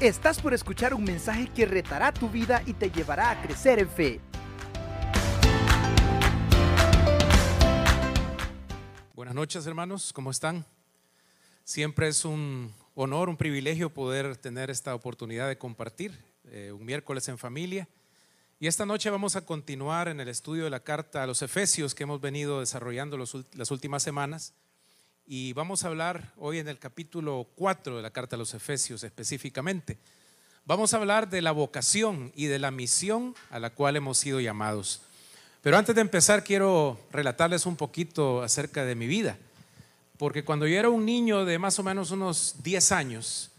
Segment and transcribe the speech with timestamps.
[0.00, 3.88] Estás por escuchar un mensaje que retará tu vida y te llevará a crecer en
[3.88, 4.20] fe.
[9.16, 10.64] Buenas noches hermanos, ¿cómo están?
[11.64, 17.26] Siempre es un honor, un privilegio poder tener esta oportunidad de compartir eh, un miércoles
[17.28, 17.88] en familia.
[18.60, 21.96] Y esta noche vamos a continuar en el estudio de la carta a los Efesios
[21.96, 24.54] que hemos venido desarrollando las últimas semanas.
[25.30, 29.04] Y vamos a hablar hoy en el capítulo 4 de la carta a los Efesios
[29.04, 29.98] específicamente.
[30.64, 34.40] Vamos a hablar de la vocación y de la misión a la cual hemos sido
[34.40, 35.02] llamados.
[35.60, 39.36] Pero antes de empezar quiero relatarles un poquito acerca de mi vida.
[40.16, 43.50] Porque cuando yo era un niño de más o menos unos 10 años,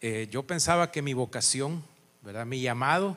[0.00, 1.84] eh, yo pensaba que mi vocación,
[2.22, 2.44] ¿verdad?
[2.44, 3.16] mi llamado,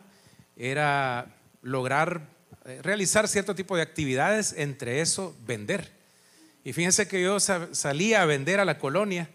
[0.55, 2.27] era lograr
[2.66, 6.00] eh, realizar cierto tipo de actividades, entre eso vender.
[6.63, 9.29] Y fíjense que yo salía a vender a la colonia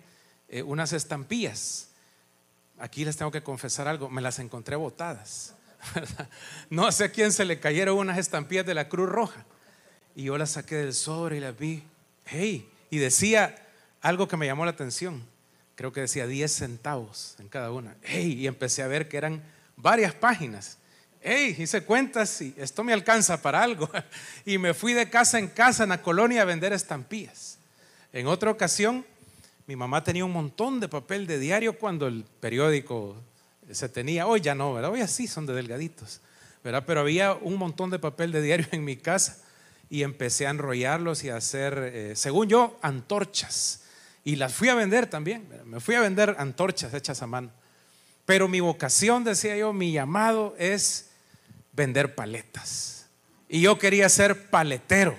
[0.48, 1.88] eh, unas estampillas.
[2.78, 5.54] Aquí les tengo que confesar algo, me las encontré botadas.
[6.70, 9.44] No sé a quién se le cayeron unas estampillas de la Cruz Roja.
[10.14, 11.84] Y yo las saqué del sobre y las vi.
[12.24, 13.54] Hey, y decía
[14.00, 15.24] algo que me llamó la atención.
[15.76, 17.96] Creo que decía 10 centavos en cada una.
[18.02, 19.42] Hey, y empecé a ver que eran
[19.76, 20.78] varias páginas
[21.22, 23.88] hey, hice cuentas y esto me alcanza para algo.
[24.44, 27.58] Y me fui de casa en casa en la colonia a vender estampillas.
[28.12, 29.04] En otra ocasión,
[29.66, 33.16] mi mamá tenía un montón de papel de diario cuando el periódico
[33.70, 34.26] se tenía.
[34.26, 34.92] Hoy ya no, ¿verdad?
[34.92, 36.20] Hoy así son de delgaditos,
[36.62, 36.84] ¿verdad?
[36.86, 39.38] Pero había un montón de papel de diario en mi casa
[39.90, 43.82] y empecé a enrollarlos y a hacer, eh, según yo, antorchas.
[44.24, 45.48] Y las fui a vender también.
[45.64, 47.50] Me fui a vender antorchas hechas a mano.
[48.24, 51.05] Pero mi vocación, decía yo, mi llamado es
[51.76, 53.06] vender paletas.
[53.48, 55.14] Y yo quería ser paletero,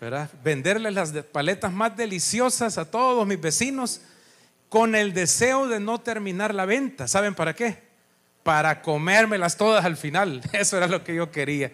[0.00, 0.30] ¿verdad?
[0.44, 4.02] Venderles las paletas más deliciosas a todos mis vecinos
[4.68, 7.08] con el deseo de no terminar la venta.
[7.08, 7.82] ¿Saben para qué?
[8.42, 10.42] Para comérmelas todas al final.
[10.52, 11.72] Eso era lo que yo quería.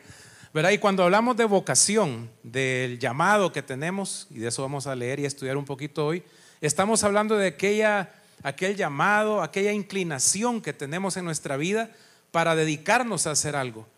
[0.55, 0.71] ¿verdad?
[0.71, 5.19] Y cuando hablamos de vocación, del llamado que tenemos, y de eso vamos a leer
[5.19, 6.23] y estudiar un poquito hoy,
[6.61, 8.13] estamos hablando de aquella,
[8.45, 11.91] aquel llamado, aquella inclinación que tenemos en nuestra vida
[12.31, 13.89] para dedicarnos a hacer algo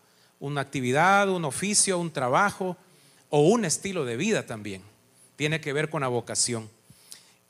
[0.40, 2.76] una actividad, un oficio, un trabajo
[3.30, 4.82] o un estilo de vida también.
[5.36, 6.70] Tiene que ver con la vocación.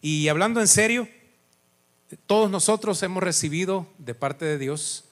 [0.01, 1.09] Y hablando en serio,
[2.27, 5.05] todos nosotros hemos recibido de parte de Dios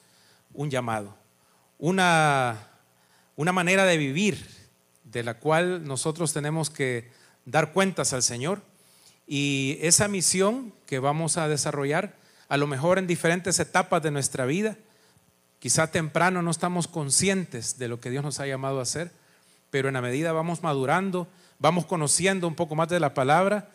[0.53, 1.15] un llamado,
[1.77, 2.69] una,
[3.35, 4.47] una manera de vivir
[5.03, 7.09] de la cual nosotros tenemos que
[7.45, 8.61] dar cuentas al Señor.
[9.27, 12.15] Y esa misión que vamos a desarrollar,
[12.47, 14.77] a lo mejor en diferentes etapas de nuestra vida,
[15.59, 19.11] Quizá temprano no estamos conscientes de lo que Dios nos ha llamado a hacer,
[19.69, 21.27] pero en la medida vamos madurando,
[21.59, 23.69] vamos conociendo un poco más de la palabra,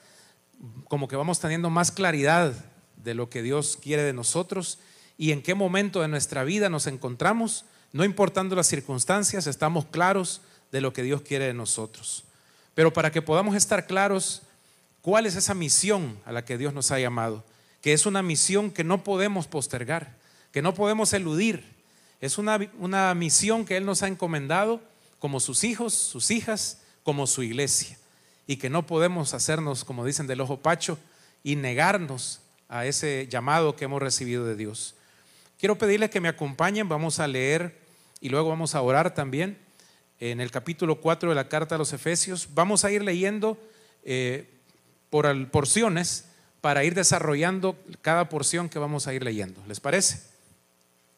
[0.89, 2.53] como que vamos teniendo más claridad
[2.97, 4.79] de lo que Dios quiere de nosotros
[5.17, 10.41] y en qué momento de nuestra vida nos encontramos, no importando las circunstancias, estamos claros
[10.73, 12.25] de lo que Dios quiere de nosotros.
[12.75, 14.43] Pero para que podamos estar claros,
[15.03, 17.45] ¿cuál es esa misión a la que Dios nos ha llamado?
[17.83, 20.15] Que es una misión que no podemos postergar,
[20.53, 21.65] que no podemos eludir,
[22.21, 24.81] es una, misión que Él nos ha encomendado
[25.19, 27.97] como sus hijos, sus hijas, como su iglesia.
[28.47, 30.99] Y que no podemos hacernos, como dicen del ojo pacho,
[31.43, 34.95] y negarnos a ese llamado que hemos recibido de Dios.
[35.59, 37.79] Quiero pedirles que me acompañen, vamos a leer
[38.21, 39.59] y luego vamos a orar también
[40.19, 42.49] en el capítulo 4 de la carta a los Efesios.
[42.55, 43.59] Vamos a ir leyendo
[44.05, 44.47] eh,
[45.09, 46.27] por porciones
[46.61, 49.63] para ir desarrollando cada porción que vamos a ir leyendo.
[49.67, 50.31] ¿Les parece?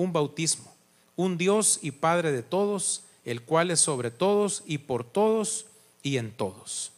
[0.00, 0.74] un bautismo,
[1.14, 5.66] un Dios y Padre de todos, el cual es sobre todos y por todos
[6.02, 6.92] y en todos.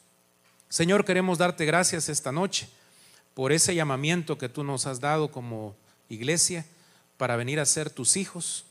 [0.68, 2.68] Señor, queremos darte gracias esta noche
[3.34, 5.74] por ese llamamiento que tú nos has dado como
[6.08, 6.64] iglesia
[7.16, 8.66] para venir a ser tus hijos.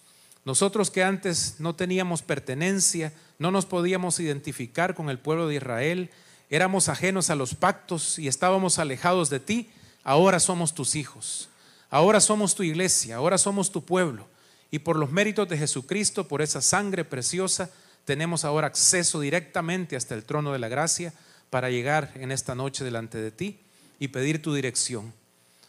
[0.45, 6.09] Nosotros que antes no teníamos pertenencia, no nos podíamos identificar con el pueblo de Israel,
[6.49, 9.69] éramos ajenos a los pactos y estábamos alejados de ti,
[10.05, 11.50] ahora somos tus hijos.
[11.91, 14.25] Ahora somos tu iglesia, ahora somos tu pueblo.
[14.71, 17.69] Y por los méritos de Jesucristo, por esa sangre preciosa,
[18.05, 21.13] tenemos ahora acceso directamente hasta el trono de la gracia
[21.49, 23.59] para llegar en esta noche delante de ti
[23.99, 25.13] y pedir tu dirección.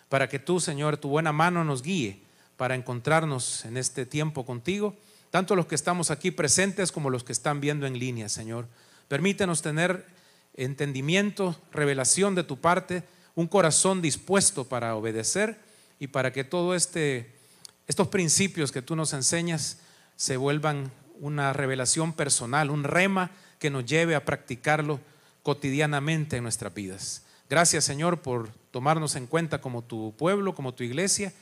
[0.08, 2.22] Para que tú, Señor, tu buena mano nos guíe,
[2.56, 4.94] para encontrarnos en este tiempo contigo,
[5.32, 8.69] tanto los que estamos aquí presentes como los que están viendo en línea, Señor.
[9.08, 10.06] Permítenos tener
[10.54, 13.02] entendimiento, revelación de tu parte,
[13.34, 15.71] un corazón dispuesto para obedecer
[16.02, 17.31] y para que todo este
[17.87, 19.78] estos principios que tú nos enseñas
[20.16, 20.90] se vuelvan
[21.20, 24.99] una revelación personal, un rema que nos lleve a practicarlo
[25.44, 27.22] cotidianamente en nuestras vidas.
[27.49, 31.32] Gracias Señor por tomarnos en cuenta como tu pueblo, como tu iglesia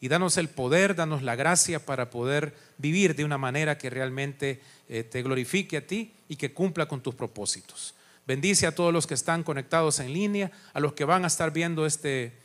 [0.00, 4.60] y danos el poder, danos la gracia para poder vivir de una manera que realmente
[4.88, 7.94] eh, te glorifique a ti y que cumpla con tus propósitos.
[8.26, 11.52] Bendice a todos los que están conectados en línea, a los que van a estar
[11.52, 12.39] viendo este,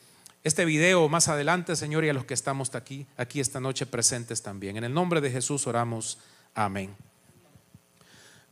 [0.46, 4.44] este video más adelante, Señor, y a los que estamos aquí, aquí esta noche presentes
[4.44, 4.78] también.
[4.78, 6.20] En el nombre de Jesús oramos.
[6.54, 6.96] Amén.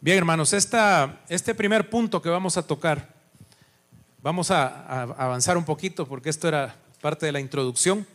[0.02, 3.14] Bien, hermanos, este primer punto que vamos a tocar,
[4.24, 8.08] vamos a, a avanzar un poquito porque esto era parte de la introducción.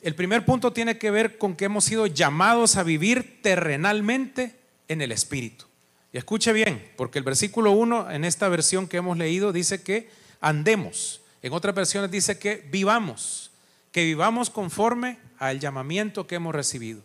[0.00, 4.56] El primer punto tiene que ver con que hemos sido llamados a vivir terrenalmente
[4.88, 5.66] en el Espíritu.
[6.10, 10.08] Y escuche bien, porque el versículo 1 en esta versión que hemos leído dice que
[10.40, 11.20] andemos.
[11.42, 13.50] En otras versiones dice que vivamos,
[13.92, 17.02] que vivamos conforme al llamamiento que hemos recibido.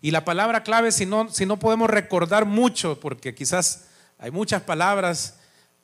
[0.00, 3.86] Y la palabra clave, si no, si no podemos recordar mucho, porque quizás
[4.18, 5.38] hay muchas palabras,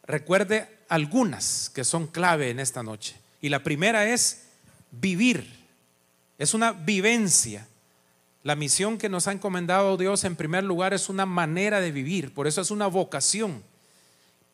[0.05, 3.17] recuerde algunas que son clave en esta noche.
[3.41, 4.43] Y la primera es
[4.91, 5.61] vivir.
[6.39, 7.67] Es una vivencia.
[8.43, 12.33] La misión que nos ha encomendado Dios en primer lugar es una manera de vivir,
[12.33, 13.63] por eso es una vocación.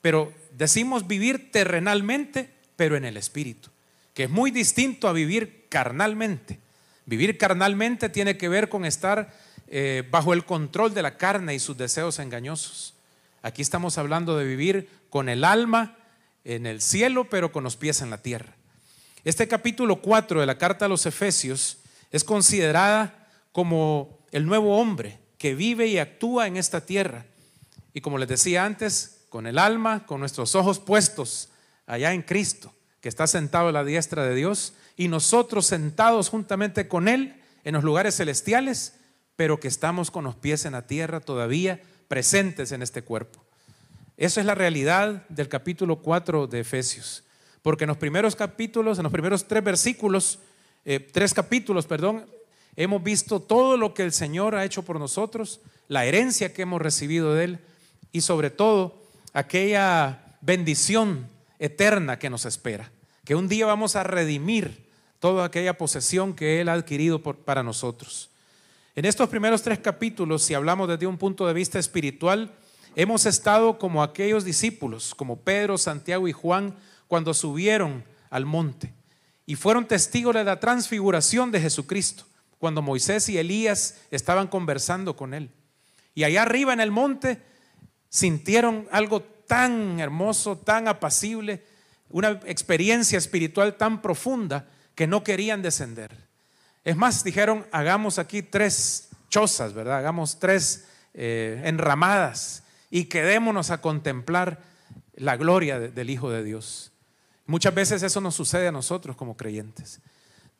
[0.01, 3.71] Pero decimos vivir terrenalmente, pero en el espíritu,
[4.15, 6.61] que es muy distinto a vivir carnalmente.
[7.07, 9.35] Vivir carnalmente tiene que ver con estar
[9.69, 12.95] eh, bajo el control de la carne y sus deseos engañosos.
[13.43, 15.97] Aquí estamos hablando de vivir con el alma
[16.45, 18.55] en el cielo, pero con los pies en la tierra.
[19.25, 21.79] Este capítulo 4 de la carta a los Efesios
[22.13, 27.27] es considerada como el nuevo hombre que vive y actúa en esta tierra.
[27.93, 31.49] Y como les decía antes, con el alma, con nuestros ojos puestos
[31.87, 36.89] allá en Cristo, que está sentado a la diestra de Dios, y nosotros sentados juntamente
[36.89, 38.95] con Él en los lugares celestiales,
[39.37, 43.45] pero que estamos con los pies en la tierra todavía presentes en este cuerpo.
[44.17, 47.23] Esa es la realidad del capítulo 4 de Efesios.
[47.63, 50.39] Porque en los primeros capítulos, en los primeros tres versículos,
[50.85, 52.25] eh, tres capítulos, perdón,
[52.77, 56.81] hemos visto todo lo que el Señor ha hecho por nosotros, la herencia que hemos
[56.81, 57.59] recibido de Él
[58.13, 59.03] y sobre todo
[59.33, 62.91] aquella bendición eterna que nos espera,
[63.25, 64.87] que un día vamos a redimir
[65.21, 68.31] toda aquella posesión que Él ha adquirido para nosotros.
[68.95, 72.53] En estos primeros tres capítulos, si hablamos desde un punto de vista espiritual,
[72.95, 76.75] hemos estado como aquellos discípulos, como Pedro, Santiago y Juan,
[77.09, 78.93] cuando subieron al monte
[79.45, 82.25] y fueron testigos de la transfiguración de Jesucristo,
[82.59, 85.51] cuando Moisés y Elías estaban conversando con él.
[86.15, 87.41] Y allá arriba en el monte
[88.09, 91.63] sintieron algo tan hermoso, tan apacible,
[92.11, 96.17] una experiencia espiritual tan profunda que no querían descender.
[96.85, 99.99] Es más, dijeron, hagamos aquí tres chozas, ¿verdad?
[99.99, 104.61] Hagamos tres eh, enramadas y quedémonos a contemplar
[105.15, 106.93] la gloria del Hijo de Dios.
[107.47, 110.01] Muchas veces eso nos sucede a nosotros como creyentes.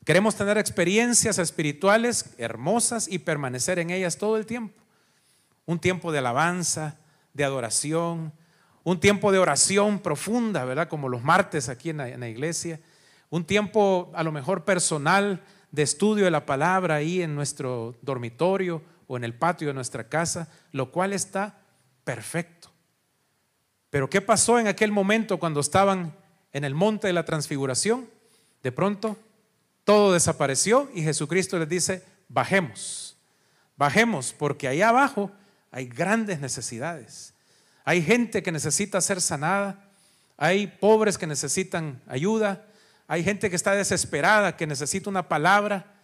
[0.05, 4.81] Queremos tener experiencias espirituales hermosas y permanecer en ellas todo el tiempo.
[5.65, 6.97] Un tiempo de alabanza,
[7.33, 8.31] de adoración,
[8.87, 10.87] un tiempo de oración profunda, ¿verdad?
[10.87, 12.79] Como los martes aquí en la, iglesia.
[13.29, 18.81] Un tiempo a lo mejor personal de estudio de la palabra ahí en nuestro dormitorio
[19.07, 21.57] o en el patio de nuestra casa, lo cual está
[22.05, 22.71] perfecto.
[23.89, 26.15] Pero ¿qué pasó en aquel momento cuando estaban
[26.53, 28.09] en el monte de la transfiguración,
[28.63, 29.17] de pronto
[29.83, 33.17] todo desapareció y Jesucristo les dice, bajemos,
[33.75, 35.29] bajemos, porque allá abajo
[35.71, 37.33] hay grandes necesidades.
[37.87, 39.89] Hay gente que necesita ser sanada,
[40.35, 42.67] hay pobres que necesitan ayuda,
[43.07, 45.95] hay gente que está desesperada, que necesita una palabra,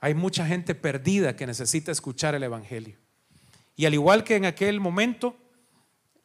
[0.00, 2.96] hay mucha gente perdida que necesita escuchar el Evangelio.
[3.76, 5.36] Y al igual que en aquel momento,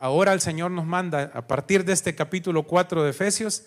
[0.01, 3.65] Ahora el Señor nos manda, a partir de este capítulo 4 de Efesios,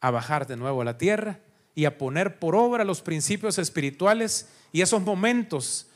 [0.00, 1.38] a bajar de nuevo a la tierra
[1.74, 5.88] y a poner por obra los principios espirituales y esos momentos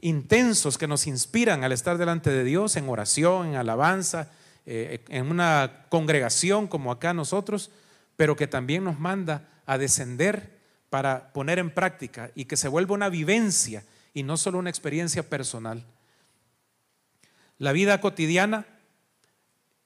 [0.00, 4.30] intensos que nos inspiran al estar delante de Dios en oración, en alabanza,
[4.66, 7.70] eh, en una congregación como acá nosotros,
[8.16, 10.56] pero que también nos manda a descender
[10.90, 13.84] para poner en práctica y que se vuelva una vivencia
[14.14, 15.84] y no solo una experiencia personal.
[17.58, 18.66] La vida cotidiana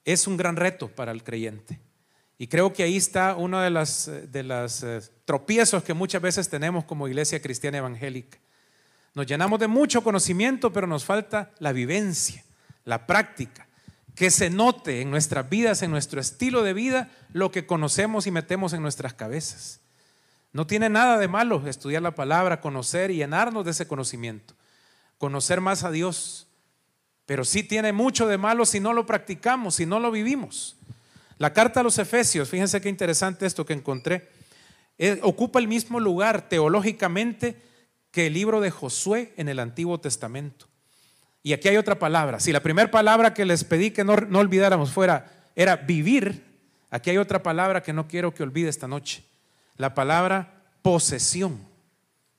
[0.05, 1.79] es un gran reto para el creyente.
[2.39, 7.07] Y creo que ahí está una de las eh, tropiezos que muchas veces tenemos como
[7.07, 8.39] iglesia cristiana evangélica.
[9.15, 12.45] Nos llenamos de mucho conocimiento, pero nos falta la vivencia,
[12.85, 13.67] la práctica,
[14.15, 18.31] que se note en nuestras vidas, en nuestro estilo de vida, lo que conocemos y
[18.31, 19.81] metemos en nuestras cabezas.
[20.53, 24.55] No tiene nada de malo estudiar la palabra, conocer y llenarnos de ese conocimiento,
[25.19, 26.49] conocer más a Dios,
[27.27, 30.77] pero sí tiene mucho de malo si no lo practicamos, si no lo vivimos.
[31.39, 34.29] La carta a los Efesios, fíjense qué interesante esto que encontré,
[34.99, 37.70] eh, ocupa el mismo lugar teológicamente
[38.11, 40.67] que el libro de Josué en el Antiguo Testamento.
[41.43, 42.41] Y aquí hay otra palabra.
[42.41, 46.45] Si la primera palabra que les pedí que no, no olvidáramos fuera, era vivir,
[46.91, 49.25] aquí hay otra palabra que no quiero que olvide esta noche.
[49.77, 51.61] La palabra posesión.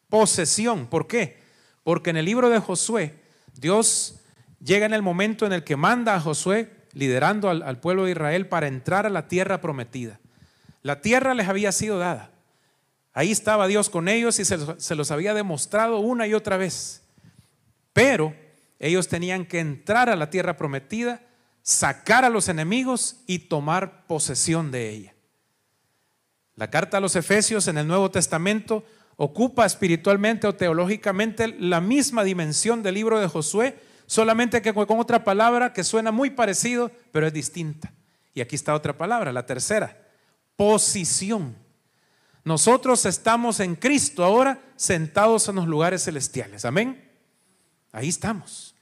[0.10, 0.88] Posesión.
[0.88, 1.40] ¿Por qué?
[1.84, 3.16] Porque en el libro de Josué,
[3.56, 4.20] Dios
[4.64, 8.12] llega en el momento en el que manda a Josué, liderando al, al pueblo de
[8.12, 10.20] Israel, para entrar a la tierra prometida.
[10.84, 12.32] La tierra les había sido dada.
[13.14, 17.04] Ahí estaba Dios con ellos y se los, había demostrado una y otra vez.
[17.94, 18.34] Pero
[18.80, 21.22] ellos tenían que entrar a la tierra prometida,
[21.62, 25.16] sacar a los enemigos y tomar posesión de ella.
[26.56, 28.86] La carta a los Efesios en el Nuevo Testamento
[29.18, 35.24] ocupa espiritualmente o teológicamente la misma dimensión del libro de Josué, solamente que con otra
[35.24, 37.94] palabra que suena muy parecido, pero es distinta.
[38.34, 39.98] Y aquí está otra palabra, la tercera,
[40.56, 41.56] posición.
[42.44, 46.66] Nosotros estamos en Cristo ahora sentados en los lugares celestiales.
[46.66, 47.10] Amén.
[47.92, 48.76] Ahí estamos.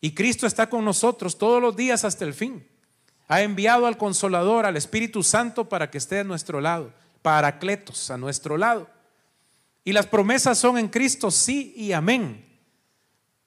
[0.00, 2.66] Y Cristo está con nosotros todos los días hasta el fin.
[3.28, 6.92] Ha enviado al Consolador, al Espíritu Santo, para que esté a nuestro lado.
[7.22, 8.88] Paracletos, a nuestro lado.
[9.84, 12.46] Y las promesas son en Cristo, sí y amén.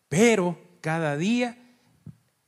[0.10, 1.58] Pero cada día,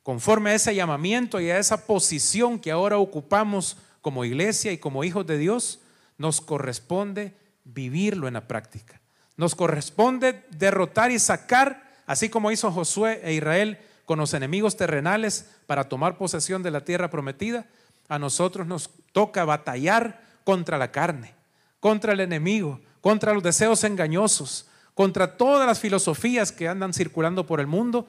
[0.03, 5.03] conforme a ese llamamiento y a esa posición que ahora ocupamos como iglesia y como
[5.03, 5.79] hijos de Dios,
[6.17, 9.01] nos corresponde vivirlo en la práctica.
[9.37, 15.49] Nos corresponde derrotar y sacar, así como hizo Josué e Israel con los enemigos terrenales
[15.65, 17.65] para tomar posesión de la tierra prometida,
[18.07, 21.33] a nosotros nos toca batallar contra la carne,
[21.79, 27.59] contra el enemigo, contra los deseos engañosos, contra todas las filosofías que andan circulando por
[27.59, 28.07] el mundo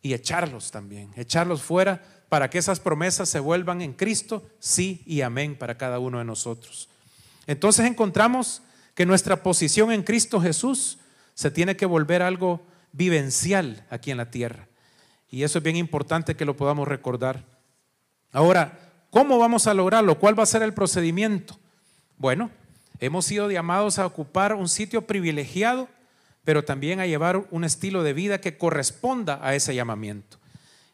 [0.00, 5.20] y echarlos también, echarlos fuera para que esas promesas se vuelvan en Cristo, sí y
[5.20, 6.88] amén para cada uno de nosotros.
[7.46, 8.62] Entonces encontramos
[8.94, 10.98] que nuestra posición en Cristo Jesús
[11.34, 14.68] se tiene que volver algo vivencial aquí en la tierra.
[15.28, 17.44] Y eso es bien importante que lo podamos recordar.
[18.32, 18.78] Ahora,
[19.10, 20.18] ¿cómo vamos a lograrlo?
[20.18, 21.58] ¿Cuál va a ser el procedimiento?
[22.16, 22.50] Bueno,
[23.00, 25.88] hemos sido llamados a ocupar un sitio privilegiado,
[26.44, 30.38] pero también a llevar un estilo de vida que corresponda a ese llamamiento.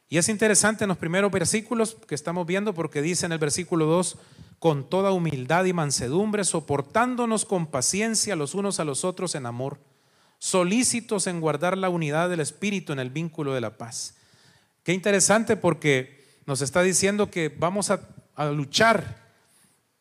[0.09, 3.87] Y es interesante en los primeros versículos que estamos viendo porque dice en el versículo
[3.87, 4.18] 2,
[4.62, 9.81] con toda humildad y mansedumbre, soportándonos con paciencia los unos a los otros en amor,
[10.38, 14.14] solícitos en guardar la unidad del Espíritu en el vínculo de la paz.
[14.85, 19.33] Qué interesante porque nos está diciendo que vamos a, a luchar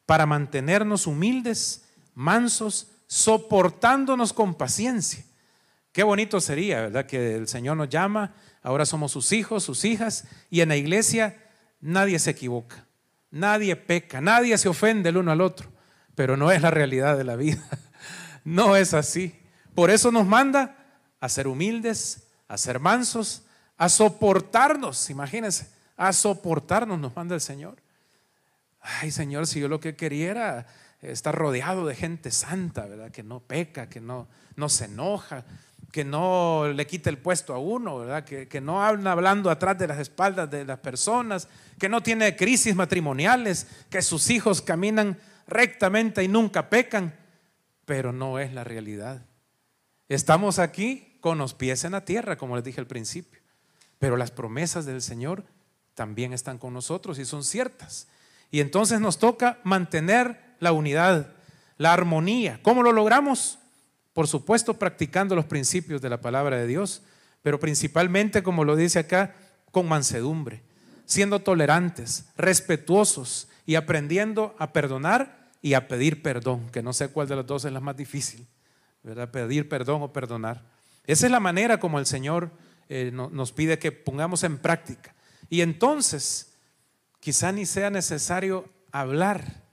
[0.05, 5.25] para mantenernos humildes, mansos, soportándonos con paciencia.
[5.91, 7.07] Qué bonito sería, ¿verdad?
[7.07, 11.49] Que el Señor nos llama, ahora somos sus hijos, sus hijas, y en la iglesia
[11.79, 12.85] nadie se equivoca.
[13.31, 15.71] Nadie peca, nadie se ofende el uno al otro,
[16.15, 17.63] pero no es la realidad de la vida.
[18.43, 19.39] No es así.
[19.75, 20.75] Por eso nos manda
[21.19, 23.43] a ser humildes, a ser mansos,
[23.77, 27.77] a soportarnos, imagínense, a soportarnos nos manda el Señor.
[28.81, 30.67] Ay, Señor, si yo lo que quería era
[31.01, 33.11] estar rodeado de gente santa, ¿verdad?
[33.11, 35.45] Que no peca, que no, no se enoja,
[35.91, 38.23] que no le quite el puesto a uno, ¿verdad?
[38.23, 42.75] Que, no habla hablando atrás de las espaldas de las personas, que no tiene crisis
[42.75, 47.13] matrimoniales, que sus hijos caminan rectamente y nunca pecan,
[47.85, 49.25] pero no es la realidad.
[50.07, 53.41] Estamos aquí con los pies en la tierra, como les dije al principio,
[53.99, 55.43] pero las promesas del Señor
[55.93, 58.07] también están con nosotros y son ciertas.
[58.49, 61.33] Y entonces nos toca mantener la unidad,
[61.77, 62.59] la armonía.
[62.63, 63.59] ¿Cómo lo logramos?
[64.13, 67.01] Por supuesto, practicando los principios de la palabra de Dios,
[67.41, 69.35] pero principalmente, como lo dice acá,
[69.71, 70.61] con mansedumbre,
[71.05, 77.27] siendo tolerantes, respetuosos y aprendiendo a perdonar y a pedir perdón, que no sé cuál
[77.27, 78.47] de los dos es la más difícil,
[79.03, 79.31] ¿verdad?
[79.31, 80.63] Pedir perdón o perdonar.
[81.05, 82.51] Esa es la manera como el Señor
[82.89, 85.15] eh, nos pide que pongamos en práctica.
[85.49, 86.53] Y entonces,
[87.19, 89.63] quizá ni sea necesario hablar,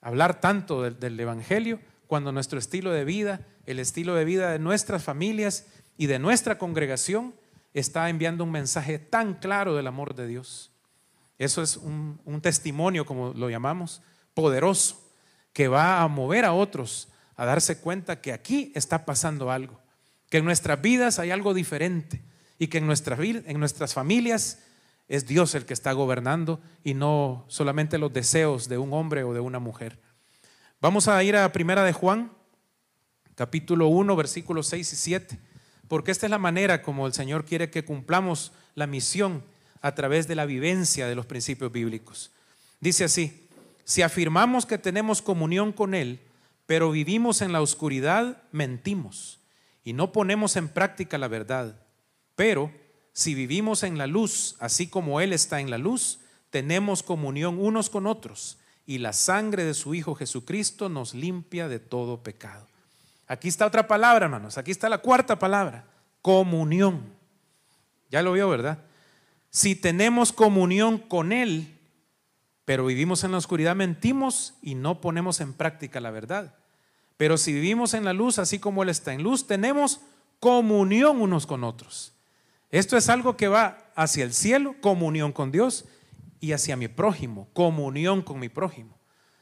[0.00, 5.02] hablar tanto del Evangelio, cuando nuestro estilo de vida, el estilo de vida de nuestras
[5.02, 7.34] familias y de nuestra congregación
[7.74, 10.70] está enviando un mensaje tan claro del amor de Dios.
[11.38, 14.02] Eso es un, testimonio, como lo llamamos,
[14.34, 15.02] poderoso,
[15.52, 19.78] que va a mover a otros a darse cuenta que aquí está pasando algo,
[20.30, 22.22] que en nuestras vidas hay algo diferente
[22.58, 24.62] y que en, en nuestras familias
[25.08, 29.34] es Dios el que está gobernando y no solamente los deseos de un hombre o
[29.34, 29.98] de una mujer.
[30.78, 32.30] Vamos a ir a Primera de Juan,
[33.34, 35.38] capítulo 1, versículos 6 y 7,
[35.88, 39.42] porque esta es la manera como el Señor quiere que cumplamos la misión
[39.80, 42.30] a través de la vivencia de los principios bíblicos.
[42.78, 43.48] Dice así,
[43.84, 46.20] si afirmamos que tenemos comunión con Él,
[46.66, 49.40] pero vivimos en la oscuridad, mentimos
[49.82, 51.80] y no ponemos en práctica la verdad.
[52.34, 52.70] Pero
[53.14, 56.18] si vivimos en la luz, así como Él está en la luz,
[56.50, 61.80] tenemos comunión unos con otros y la sangre de su Hijo Jesucristo nos limpia de
[61.80, 62.66] todo pecado.
[63.26, 64.56] Aquí está otra palabra, hermanos.
[64.56, 65.84] Aquí está la cuarta palabra,
[66.22, 67.02] comunión.
[68.10, 68.78] Ya lo vio, ¿verdad?
[69.50, 71.76] Si tenemos comunión con Él,
[72.64, 76.54] pero vivimos en la oscuridad, mentimos y no ponemos en práctica la verdad.
[77.16, 80.00] Pero si vivimos en la luz, así como Él está en luz, tenemos
[80.38, 82.12] comunión unos con otros.
[82.70, 85.86] Esto es algo que va hacia el cielo, comunión con Dios,
[86.46, 88.96] y hacia mi prójimo, comunión con mi prójimo.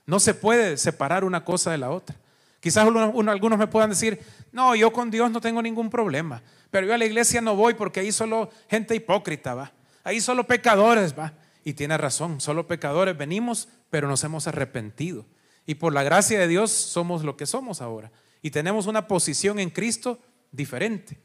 [0.06, 2.16] No se puede separar una cosa de la otra.
[2.60, 4.18] Quizás algunos me puedan decir,
[4.52, 7.74] no, yo con Dios no tengo ningún problema, pero yo a la iglesia no voy
[7.74, 11.34] porque ahí solo gente hipócrita va, ahí solo pecadores va.
[11.62, 15.26] Y tiene razón, solo pecadores venimos, pero nos hemos arrepentido.
[15.66, 18.12] Y por la gracia de Dios somos lo que somos ahora.
[18.40, 20.18] Y tenemos una posición en Cristo
[20.52, 21.18] diferente.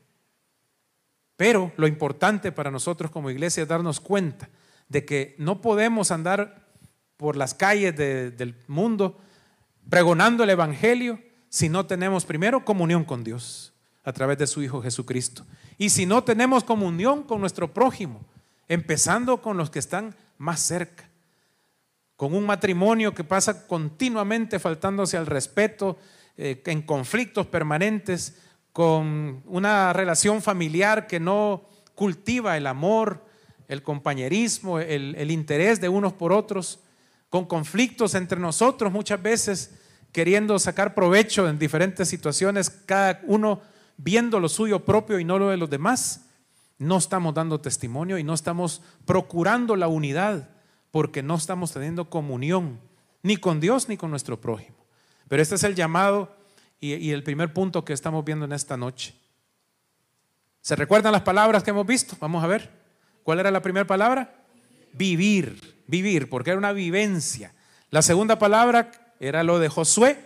[1.37, 4.49] Pero lo importante para nosotros como iglesia es darnos cuenta
[4.89, 6.67] de que no podemos andar
[7.17, 9.17] por las calles del mundo
[9.89, 11.19] pregonando el Evangelio
[11.49, 15.45] si no tenemos primero comunión con Dios a través de su Hijo Jesucristo.
[15.77, 18.21] Y si no tenemos comunión con nuestro prójimo,
[18.67, 21.09] empezando con los que están más cerca,
[22.15, 25.97] con un matrimonio que pasa continuamente faltándose al respeto,
[26.37, 28.37] eh, en conflictos permanentes,
[28.71, 31.63] con una relación familiar que no
[31.95, 33.25] cultiva el amor,
[33.69, 36.81] el compañerismo, el, interés de unos por otros,
[37.29, 39.79] con conflictos entre nosotros muchas veces,
[40.11, 43.61] queriendo sacar provecho en diferentes situaciones, cada uno
[43.95, 46.25] viendo lo suyo propio y no lo de los demás
[46.79, 50.49] no estamos dando testimonio y no estamos procurando la unidad
[50.91, 52.79] porque no estamos teniendo comunión
[53.21, 54.77] ni con Dios ni con nuestro prójimo.
[55.27, 56.35] Pero este es el llamado
[56.79, 59.13] y, el primer punto que estamos viendo en esta noche.
[60.61, 62.15] ¿Se recuerdan las palabras que hemos visto?
[62.19, 62.78] Vamos a ver.
[63.23, 64.33] ¿Cuál era la primera palabra?
[64.93, 67.53] Vivir, vivir, porque era una vivencia.
[67.89, 70.17] La segunda palabra era lo de Josué,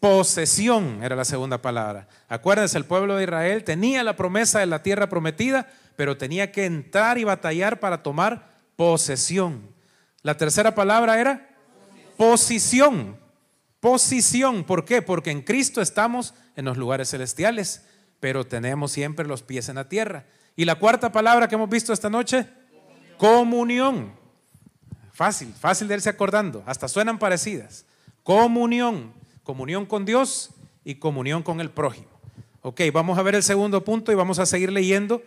[0.00, 2.06] Posesión era la segunda palabra.
[2.28, 6.66] Acuérdense, el pueblo de Israel tenía la promesa de la tierra prometida, pero tenía que
[6.66, 9.68] entrar y batallar para tomar posesión.
[10.22, 11.48] La tercera palabra era
[12.16, 13.16] posición.
[13.80, 14.62] Posición.
[14.62, 15.02] ¿Por qué?
[15.02, 17.84] Porque en Cristo estamos en los lugares celestiales,
[18.20, 20.26] pero tenemos siempre los pies en la tierra.
[20.58, 22.46] Y la cuarta palabra que hemos visto esta noche,
[23.16, 24.12] comunión.
[25.12, 26.62] Fácil, fácil de irse acordando.
[26.66, 27.86] Hasta suenan parecidas.
[28.22, 29.16] Comunión
[29.48, 30.50] comunión con Dios
[30.84, 32.08] y comunión con el prójimo.
[32.60, 35.22] Ok, vamos a ver el segundo punto y vamos a seguir leyendo.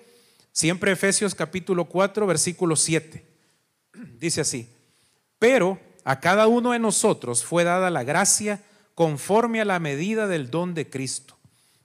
[0.52, 3.26] Siempre Efesios capítulo 4, versículo 7.
[4.20, 4.70] Dice así,
[5.40, 8.62] pero a cada uno de nosotros fue dada la gracia
[8.94, 11.36] conforme a la medida del don de Cristo,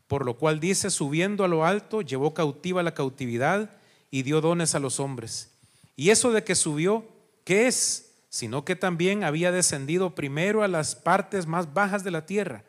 [0.08, 3.70] por lo cual dice, subiendo a lo alto, llevó cautiva la cautividad
[4.10, 5.50] y dio dones a los hombres.
[5.96, 7.04] Y eso de que subió,
[7.44, 8.06] ¿qué es?
[8.36, 12.64] sino que también había descendido primero a las partes más bajas de la tierra.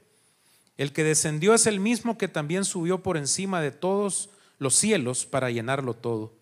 [0.78, 5.26] El que descendió es el mismo que también subió por encima de todos los cielos
[5.26, 6.34] para llenarlo todo.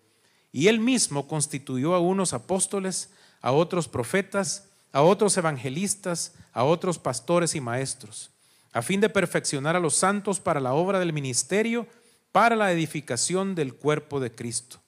[0.52, 7.00] Y él mismo constituyó a unos apóstoles, a otros profetas, a otros evangelistas, a otros
[7.00, 8.30] pastores y maestros,
[8.76, 11.86] a fin de perfeccionar a los santos para la obra del ministerio,
[12.30, 14.80] para la edificación del cuerpo de Cristo.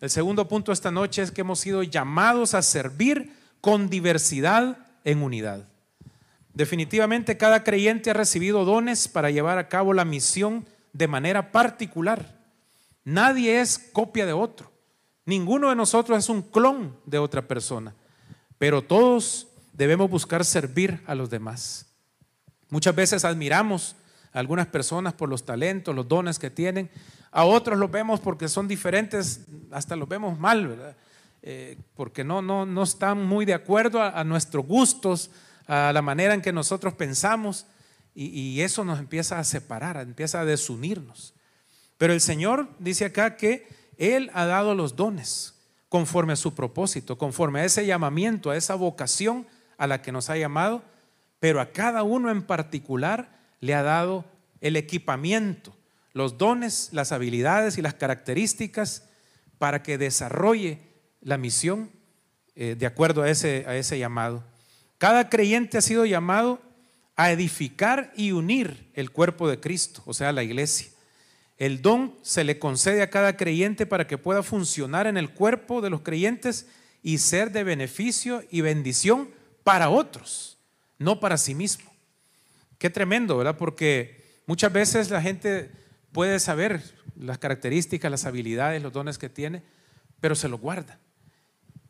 [0.00, 5.22] El segundo punto esta noche es que hemos sido llamados a servir con diversidad en
[5.22, 5.68] unidad.
[6.54, 12.40] Definitivamente cada creyente ha recibido dones para llevar a cabo la misión de manera particular.
[13.04, 14.72] Nadie es copia de otro.
[15.26, 17.94] Ninguno de nosotros es un clon de otra persona.
[18.56, 21.91] Pero todos debemos buscar servir a los demás.
[22.72, 23.96] Muchas veces admiramos
[24.32, 26.88] a algunas personas por los talentos, los dones que tienen.
[27.30, 30.96] A otros los vemos porque son diferentes, hasta los vemos mal, ¿verdad?
[31.42, 35.30] Eh, porque no, no, no están muy de acuerdo a, nuestros gustos,
[35.66, 37.66] a la manera en que nosotros pensamos,
[38.14, 41.34] y, y eso nos empieza a separar, empieza a desunirnos.
[41.98, 45.56] Pero el Señor dice acá que Él ha dado los dones
[45.90, 50.30] conforme a su propósito, conforme a ese llamamiento, a esa vocación a la que nos
[50.30, 50.82] ha llamado,
[51.42, 54.24] pero a cada uno en particular le ha dado
[54.60, 55.74] el equipamiento,
[56.12, 59.08] los dones, las habilidades y las características
[59.58, 60.78] para que desarrolle
[61.20, 61.90] la misión
[62.54, 64.44] eh, de acuerdo a ese, a ese llamado.
[64.98, 66.62] Cada creyente ha sido llamado
[67.16, 70.92] a edificar y unir el cuerpo de Cristo, o sea, la iglesia.
[71.58, 75.80] El don se le concede a cada creyente para que pueda funcionar en el cuerpo
[75.80, 76.68] de los creyentes
[77.02, 79.28] y ser de beneficio y bendición
[79.64, 80.52] para otros,
[81.02, 81.92] no para sí mismo.
[82.78, 83.56] Qué tremendo, ¿verdad?
[83.56, 85.70] Porque muchas veces la gente
[86.12, 86.82] puede saber
[87.16, 89.62] las características, las habilidades, los dones que tiene,
[90.20, 90.98] pero se los guarda.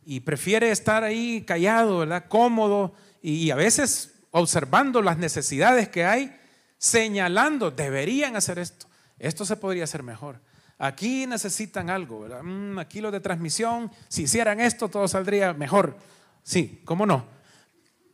[0.05, 2.27] Y prefiere estar ahí callado, ¿verdad?
[2.29, 6.37] Cómodo y a veces observando las necesidades que hay,
[6.79, 8.87] señalando, deberían hacer esto.
[9.19, 10.41] Esto se podría hacer mejor.
[10.79, 12.43] Aquí necesitan algo, ¿verdad?
[12.43, 15.97] Mm, aquí lo de transmisión, si hicieran esto todo saldría mejor.
[16.43, 17.25] Sí, ¿cómo no?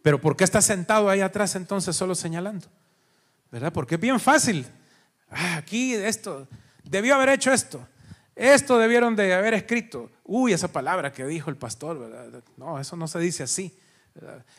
[0.03, 2.67] Pero ¿por qué está sentado ahí atrás entonces solo señalando?
[3.51, 3.73] ¿Verdad?
[3.73, 4.67] Porque es bien fácil.
[5.31, 6.47] Ah, aquí esto,
[6.85, 7.87] debió haber hecho esto.
[8.35, 10.11] Esto debieron de haber escrito.
[10.25, 12.43] Uy, esa palabra que dijo el pastor, ¿verdad?
[12.57, 13.77] No, eso no se dice así.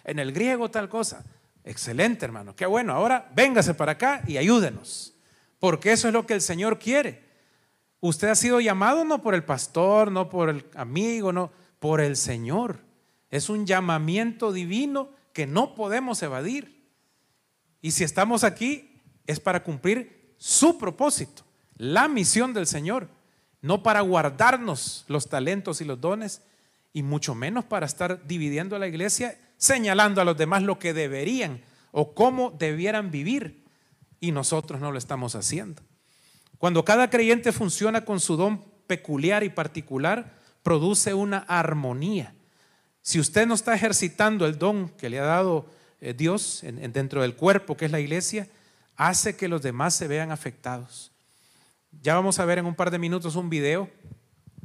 [0.04, 1.24] En el griego tal cosa.
[1.64, 2.56] Excelente, hermano.
[2.56, 2.94] Qué bueno.
[2.94, 5.14] Ahora véngase para acá y ayúdenos
[5.60, 7.22] porque eso es lo que el Señor quiere.
[8.00, 12.16] Usted ha sido llamado no por el pastor, no por el amigo, no, por el
[12.16, 12.80] Señor.
[13.30, 16.88] Es un llamamiento divino que no podemos evadir.
[17.82, 21.44] Y si estamos aquí es para cumplir su propósito,
[21.76, 23.10] la misión del Señor,
[23.62, 26.42] no para guardarnos los talentos y los dones,
[26.94, 30.94] y mucho menos para estar dividiendo a la iglesia, señalando a los demás lo que
[30.94, 31.62] deberían
[31.92, 33.64] o cómo debieran vivir
[34.20, 35.82] y nosotros no lo estamos haciendo.
[36.58, 42.34] Cuando cada creyente funciona con su don peculiar y particular, produce una armonía.
[43.10, 45.66] Si usted no está ejercitando el don que le ha dado
[46.00, 48.48] eh, Dios dentro del cuerpo que es la iglesia,
[48.98, 51.12] hace que los demás se vean afectados.
[52.04, 53.90] Ya vamos a ver en un par de minutos un video,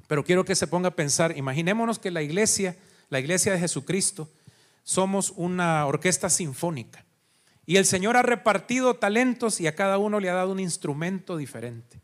[0.09, 2.77] pero quiero que se ponga a pensar, imaginémonos que la iglesia,
[3.09, 4.29] la iglesia de Jesucristo,
[4.83, 7.03] somos una orquesta sinfónica.
[7.65, 11.39] Y el Señor ha repartido talentos y a cada uno le ha dado un instrumento
[11.39, 11.99] diferente.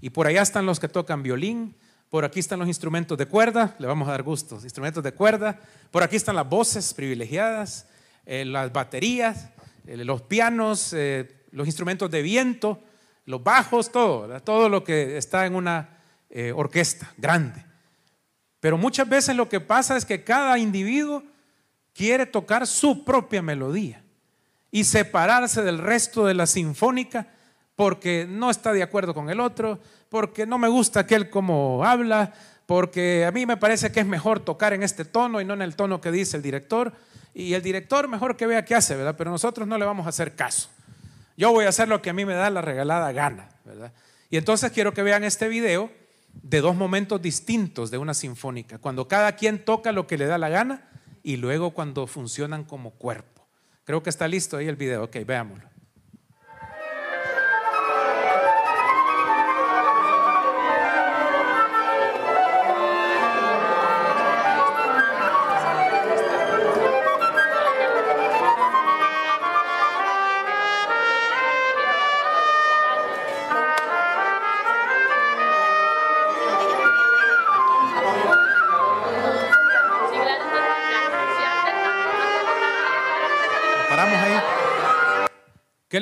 [0.00, 1.76] Y por allá están los que tocan violín,
[2.10, 5.60] por aquí están los instrumentos de cuerda, le vamos a dar gustos, instrumentos de cuerda,
[5.90, 7.86] por aquí están las voces privilegiadas,
[8.24, 9.50] eh, las baterías,
[9.86, 12.82] eh, los pianos, eh, los instrumentos de viento,
[13.26, 15.94] los bajos, todo, todo lo que está en una
[16.54, 17.64] orquesta grande.
[18.60, 21.22] Pero muchas veces lo que pasa es que cada individuo
[21.94, 24.02] quiere tocar su propia melodía
[24.70, 27.28] y separarse del resto de la sinfónica
[27.78, 32.34] porque no está de acuerdo con el otro, porque no me gusta aquel como habla,
[32.66, 35.62] porque a mí me parece que es mejor tocar en este tono y no en
[35.62, 36.92] el tono que dice el director.
[37.34, 39.14] Y el director mejor que vea qué hace, ¿verdad?
[39.16, 40.70] Pero nosotros no le vamos a hacer caso.
[41.36, 43.92] Yo voy a hacer lo que a mí me da la regalada gana, ¿verdad?
[44.28, 45.88] Y entonces quiero que vean este video
[46.32, 50.36] de dos momentos distintos de una sinfónica, cuando cada quien toca lo que le da
[50.36, 50.88] la gana
[51.22, 53.46] y luego cuando funcionan como cuerpo.
[53.84, 55.04] Creo que está listo ahí el video.
[55.04, 55.77] Ok, veámoslo.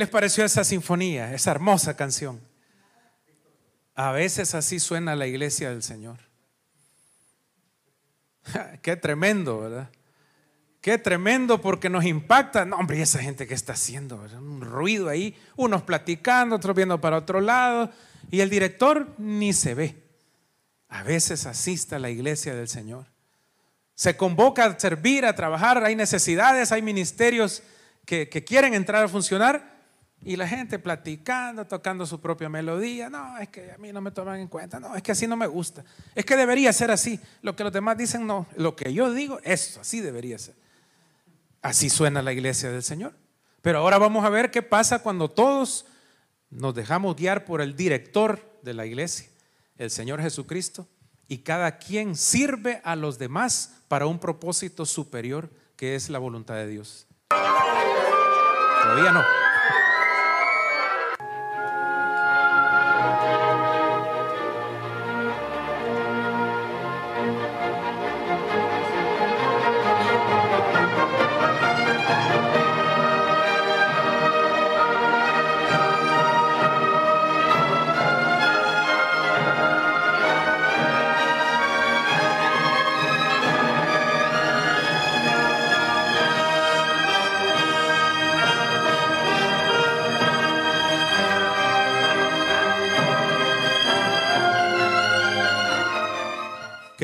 [0.06, 2.40] Les pareció esa sinfonía, esa hermosa canción?
[3.96, 6.18] A veces así suena la iglesia del Señor.
[8.82, 9.90] Qué tremendo, ¿verdad?
[10.80, 12.64] Qué tremendo porque nos impacta.
[12.64, 14.24] No, hombre, ¿y esa gente que está haciendo?
[14.38, 17.90] Un ruido ahí, unos platicando, otros viendo para otro lado,
[18.30, 20.04] y el director ni se ve.
[20.88, 23.06] A veces asista a la iglesia del Señor.
[23.96, 27.64] Se convoca a servir, a trabajar, hay necesidades, hay ministerios
[28.04, 29.75] que, que quieren entrar a funcionar,
[30.26, 33.08] y la gente platicando, tocando su propia melodía.
[33.08, 34.80] No, es que a mí no me toman en cuenta.
[34.80, 35.84] No, es que así no me gusta.
[36.16, 37.20] Es que debería ser así.
[37.42, 38.44] Lo que los demás dicen, no.
[38.56, 40.56] Lo que yo digo, eso, así debería ser.
[41.62, 43.12] Así suena la iglesia del Señor.
[43.62, 45.86] Pero ahora vamos a ver qué pasa cuando todos
[46.50, 49.28] nos dejamos guiar por el director de la iglesia,
[49.78, 50.88] el Señor Jesucristo,
[51.28, 56.56] y cada quien sirve a los demás para un propósito superior que es la voluntad
[56.56, 57.06] de Dios.
[57.28, 59.45] Todavía no.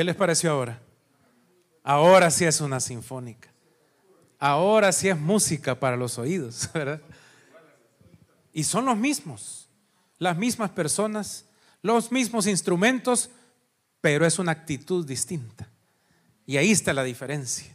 [0.02, 0.80] ¿Qué les pareció ahora?
[1.84, 3.52] Ahora sí es una sinfónica.
[4.36, 7.00] Ahora sí es música para los oídos, ¿verdad?
[8.52, 9.68] Y son los mismos,
[10.18, 11.44] las mismas personas,
[11.82, 13.30] los mismos instrumentos,
[14.00, 15.68] pero es una actitud distinta.
[16.46, 17.72] Y ahí está la diferencia.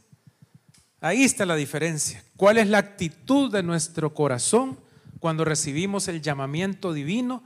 [0.99, 2.21] Ahí está la diferencia.
[2.35, 4.77] ¿Cuál es la actitud de nuestro corazón
[5.21, 7.41] cuando recibimos el llamamiento divino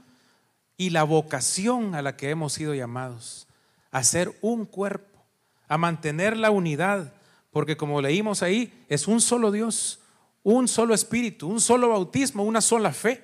[0.76, 3.46] y la vocación a la que hemos sido llamados?
[3.92, 5.24] A ser un cuerpo,
[5.68, 7.14] a mantener la unidad,
[7.52, 10.00] porque como leímos ahí, es un solo Dios,
[10.42, 13.22] un solo espíritu, un solo bautismo, una sola fe.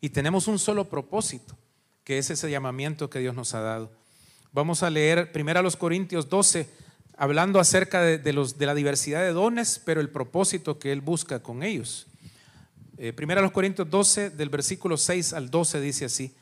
[0.00, 1.56] Y tenemos un solo propósito,
[2.04, 3.90] que es ese llamamiento que Dios nos ha dado.
[4.52, 6.68] Vamos a leer primero a los Corintios 12,
[7.16, 11.42] hablando acerca de, los, de la diversidad de dones, pero el propósito que Él busca
[11.42, 12.06] con ellos.
[12.98, 16.34] Eh, primero a los Corintios 12, del versículo 6 al 12, dice así.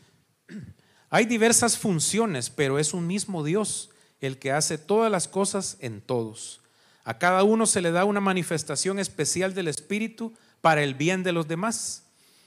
[1.15, 6.01] Hay diversas funciones, pero es un mismo Dios el que hace todas las cosas en
[6.01, 6.61] todos.
[7.05, 11.31] A cada uno se le da una manifestación especial del Espíritu para el bien de
[11.31, 12.03] los demás.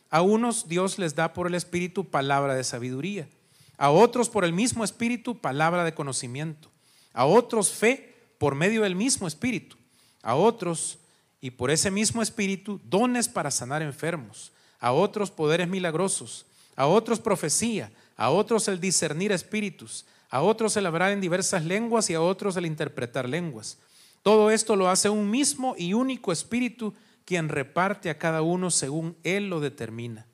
[0.10, 3.30] A unos Dios les da por el Espíritu palabra de sabiduría,
[3.78, 6.70] a otros por el mismo Espíritu palabra de conocimiento,
[7.14, 9.78] a otros fe por medio del mismo Espíritu,
[10.22, 11.00] a otros
[11.40, 17.22] y por ese mismo Espíritu dones para sanar enfermos, a otros poderes milagrosos, a otros
[17.22, 22.22] profecía, a otros el discernir espíritus, a otros el hablar en diversas lenguas y a
[22.22, 23.78] otros el interpretar lenguas.
[24.24, 29.16] Todo esto lo hace un mismo y único Espíritu quien reparte a cada uno según
[29.24, 30.26] Él lo determina.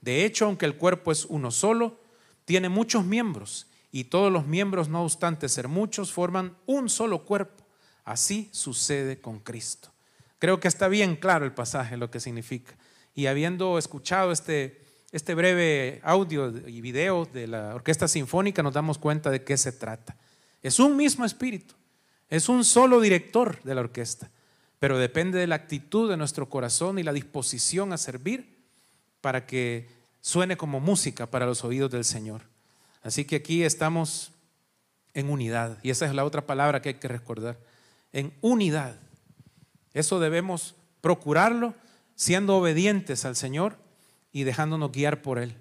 [0.00, 2.00] De hecho, aunque el cuerpo es uno solo,
[2.44, 7.64] tiene muchos miembros y todos los miembros, no obstante ser muchos, forman un solo cuerpo.
[8.04, 9.90] Así sucede con Cristo.
[10.38, 12.76] Creo que está bien claro el pasaje, lo que significa.
[13.14, 14.81] Y habiendo escuchado este,
[15.12, 19.70] este breve audio y video de la Orquesta Sinfónica, nos damos cuenta de qué se
[19.70, 20.16] trata.
[20.62, 21.74] Es un mismo espíritu,
[22.30, 24.30] es un solo director de la orquesta,
[24.78, 28.56] pero depende de la actitud de nuestro corazón y la disposición a servir
[29.20, 29.86] para que
[30.22, 32.40] suene como música para los oídos del Señor.
[33.02, 34.32] Así que aquí estamos
[35.12, 37.58] en unidad, y esa es la otra palabra que hay que recordar,
[38.14, 38.96] en unidad.
[39.92, 41.74] Eso debemos procurarlo
[42.14, 43.76] siendo obedientes al Señor
[44.32, 45.56] y dejándonos guiar por Él.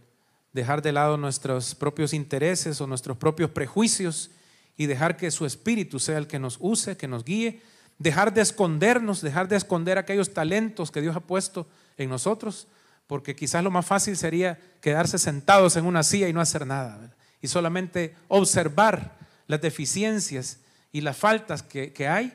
[0.53, 4.31] Dejar de lado nuestros propios intereses o nuestros propios prejuicios
[4.77, 7.61] y dejar que su Espíritu sea el que nos use, que nos guíe.
[7.99, 12.67] Dejar de escondernos, dejar de esconder aquellos talentos que Dios ha puesto en nosotros,
[13.07, 17.13] porque quizás lo más fácil sería quedarse sentados en una silla y no hacer nada,
[17.41, 20.59] y solamente observar las deficiencias
[20.91, 22.33] y las faltas que, que hay,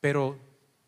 [0.00, 0.38] pero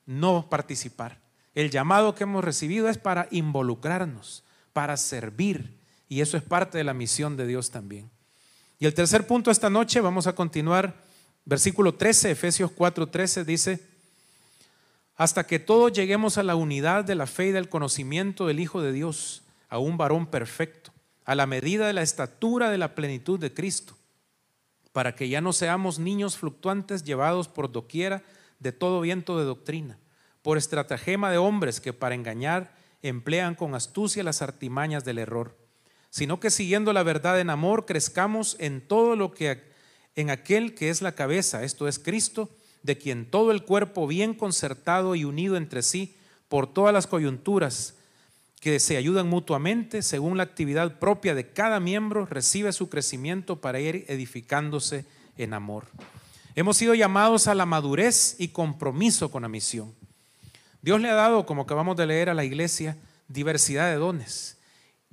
[0.07, 1.19] no participar.
[1.55, 6.85] El llamado que hemos recibido es para involucrarnos, para servir, y eso es parte de
[6.85, 8.11] la misión de Dios también.
[8.79, 10.95] Y el tercer punto esta noche, vamos a continuar,
[11.45, 13.81] versículo 13, Efesios 4, 13 dice,
[15.17, 18.83] hasta que todos lleguemos a la unidad de la fe y del conocimiento del Hijo
[18.83, 20.91] de Dios, a un varón perfecto,
[21.25, 23.97] a la medida de la estatura de la plenitud de Cristo,
[24.93, 28.23] para que ya no seamos niños fluctuantes llevados por doquiera
[28.59, 29.99] de todo viento de doctrina,
[30.43, 35.57] por estratagema de hombres que para engañar emplean con astucia las artimañas del error,
[36.11, 39.71] sino que siguiendo la verdad en amor crezcamos en todo lo que
[40.15, 42.51] en aquel que es la cabeza, esto es Cristo,
[42.83, 46.17] de quien todo el cuerpo bien concertado y unido entre sí
[46.49, 47.95] por todas las coyunturas
[48.61, 53.81] que se ayudan mutuamente según la actividad propia de cada miembro, recibe su crecimiento para
[53.81, 55.05] ir edificándose
[55.37, 55.87] en amor.
[56.55, 59.95] Hemos sido llamados a la madurez y compromiso con la misión.
[60.83, 62.97] Dios le ha dado, como acabamos de leer a la iglesia,
[63.29, 64.59] diversidad de dones.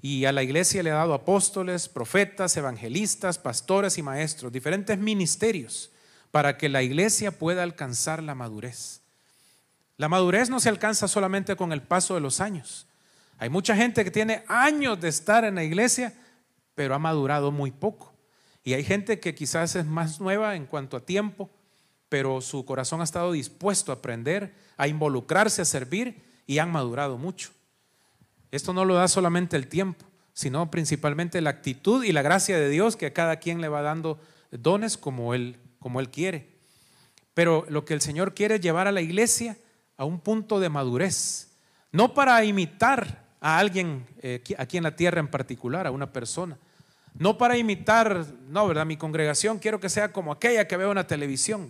[0.01, 5.91] Y a la iglesia le ha dado apóstoles, profetas, evangelistas, pastores y maestros, diferentes ministerios
[6.31, 9.01] para que la iglesia pueda alcanzar la madurez.
[9.97, 12.87] La madurez no se alcanza solamente con el paso de los años.
[13.37, 16.13] Hay mucha gente que tiene años de estar en la iglesia,
[16.75, 18.13] pero ha madurado muy poco.
[18.63, 21.49] Y hay gente que quizás es más nueva en cuanto a tiempo,
[22.09, 27.17] pero su corazón ha estado dispuesto a aprender, a involucrarse, a servir y han madurado
[27.17, 27.51] mucho.
[28.51, 32.69] Esto no lo da solamente el tiempo, sino principalmente la actitud y la gracia de
[32.69, 34.19] Dios que a cada quien le va dando
[34.51, 36.49] dones como Él, como él quiere.
[37.33, 39.57] Pero lo que el Señor quiere es llevar a la iglesia
[39.95, 41.51] a un punto de madurez,
[41.91, 46.57] no para imitar a alguien eh, aquí en la tierra en particular, a una persona,
[47.19, 48.85] no para imitar, no, ¿verdad?
[48.85, 51.69] Mi congregación quiero que sea como aquella que veo en la televisión,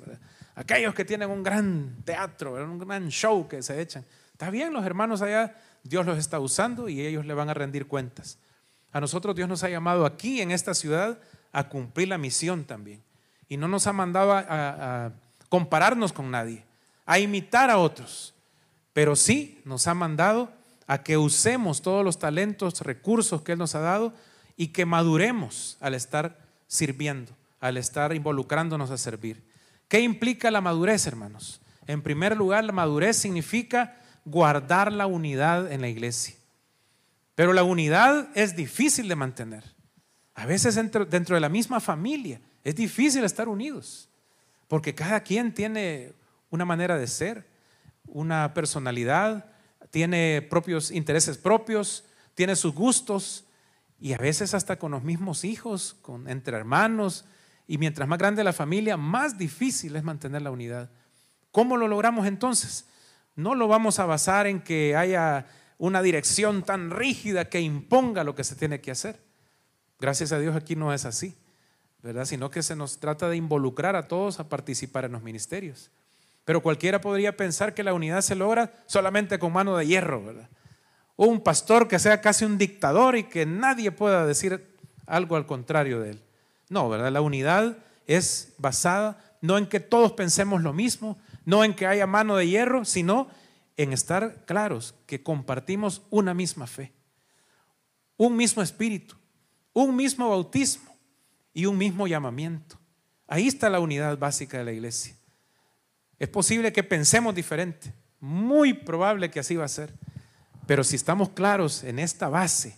[0.55, 4.05] aquellos que tienen un gran teatro, un gran show que se echan.
[4.31, 7.87] Está bien, los hermanos allá, Dios los está usando y ellos le van a rendir
[7.87, 8.37] cuentas.
[8.91, 11.17] A nosotros Dios nos ha llamado aquí en esta ciudad
[11.51, 13.01] a cumplir la misión también.
[13.47, 15.11] y no nos ha mandado a, a
[15.49, 16.63] compararnos con nadie,
[17.07, 18.35] a imitar a otros,
[18.93, 20.51] pero sí nos ha mandado
[20.85, 24.13] a que usemos todos los talentos, recursos que Él nos ha dado
[24.59, 29.41] y que maduremos al estar sirviendo, al estar involucrándonos a servir.
[29.87, 31.61] ¿Qué implica la madurez, hermanos?
[31.87, 33.95] En primer lugar, la madurez significa
[34.25, 36.35] guardar la unidad en la iglesia.
[37.35, 39.63] Pero la unidad es difícil de mantener.
[40.35, 44.09] A veces dentro, de la misma familia es difícil estar unidos,
[44.67, 46.11] porque cada quien tiene
[46.49, 47.47] una manera de ser,
[48.07, 49.45] una personalidad,
[49.89, 52.03] tiene propios intereses propios,
[52.35, 53.45] tiene sus gustos
[53.99, 57.25] y a veces hasta con los mismos hijos, con, entre hermanos.
[57.67, 60.89] Y mientras más grande la familia, más difícil es mantener la unidad.
[61.51, 62.87] ¿Cómo lo logramos entonces?
[63.35, 68.35] No lo vamos a basar en que haya una dirección tan rígida que imponga lo
[68.35, 69.19] que se tiene que hacer.
[69.99, 71.37] Gracias a Dios aquí no es así,
[72.01, 72.25] ¿verdad?
[72.25, 75.91] Sino que se nos trata de involucrar a todos a participar en los ministerios.
[76.45, 80.49] Pero cualquiera podría pensar que la unidad se logra solamente con mano de hierro, ¿verdad?
[81.21, 84.73] O un pastor que sea casi un dictador y que nadie pueda decir
[85.05, 86.23] algo al contrario de él.
[86.69, 87.11] No, ¿verdad?
[87.11, 87.75] La unidad
[88.07, 92.47] es basada no en que todos pensemos lo mismo, no en que haya mano de
[92.47, 93.27] hierro, sino
[93.75, 96.93] en estar claros que compartimos una misma fe,
[98.15, 99.17] un mismo espíritu,
[99.73, 100.97] un mismo bautismo
[101.53, 102.79] y un mismo llamamiento.
[103.27, 105.17] Ahí está la unidad básica de la iglesia.
[106.17, 109.93] Es posible que pensemos diferente, muy probable que así va a ser,
[110.69, 112.77] pero si estamos claros en esta base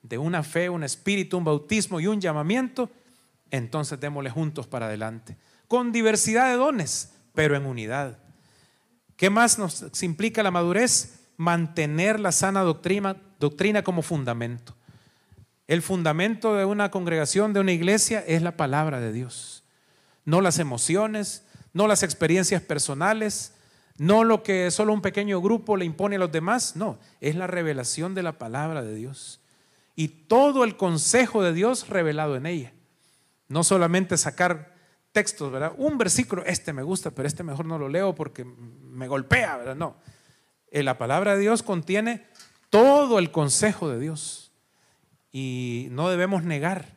[0.00, 2.88] de una fe, un espíritu, un bautismo y un llamamiento,
[3.50, 5.36] entonces démosle juntos para adelante,
[5.68, 8.16] con diversidad de dones, pero en unidad.
[9.16, 11.26] ¿Qué más nos implica la madurez?
[11.36, 14.74] Mantener la sana doctrina, doctrina como fundamento.
[15.66, 19.62] El fundamento de una congregación, de una iglesia, es la palabra de Dios.
[20.24, 21.44] No las emociones,
[21.74, 23.52] no las experiencias personales,
[23.98, 27.46] no lo que solo un pequeño grupo le impone a los demás, no, es la
[27.46, 29.40] revelación de la palabra de Dios.
[29.94, 32.72] Y todo el consejo de Dios revelado en ella.
[33.48, 34.74] No solamente sacar
[35.12, 35.72] textos, ¿verdad?
[35.78, 39.76] Un versículo, este me gusta, pero este mejor no lo leo porque me golpea, ¿verdad?
[39.76, 39.96] No.
[40.70, 42.26] Eh, la palabra de Dios contiene
[42.68, 44.52] todo el consejo de Dios.
[45.32, 46.96] Y no debemos negar,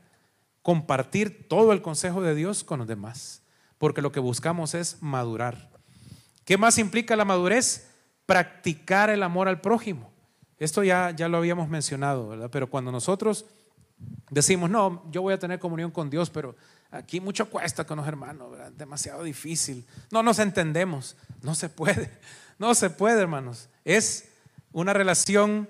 [0.61, 3.43] compartir todo el consejo de Dios con los demás,
[3.77, 5.68] porque lo que buscamos es madurar.
[6.49, 7.91] ¿Qué más implica la madurez?
[8.25, 10.11] Practicar el amor al prójimo.
[10.57, 12.49] Esto ya, ya lo habíamos mencionado, ¿verdad?
[12.51, 13.45] Pero cuando nosotros
[14.31, 16.55] decimos, no, yo voy a tener comunión con Dios, pero
[16.91, 19.85] Aquí mucho cuesta con los hermanos, demasiado difícil.
[20.11, 22.09] No nos entendemos, no se puede,
[22.57, 23.69] no se puede, hermanos.
[23.85, 24.29] Es
[24.71, 25.69] una relación